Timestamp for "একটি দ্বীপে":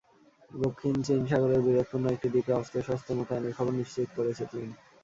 2.09-2.53